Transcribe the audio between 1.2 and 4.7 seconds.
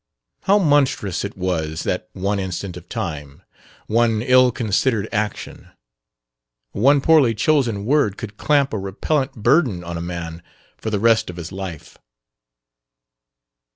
it was that one instant of time, one ill